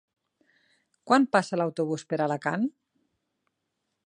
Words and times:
Quan 1.11 1.27
passa 1.37 1.61
l'autobús 1.61 2.07
per 2.13 2.21
Alacant? 2.27 2.67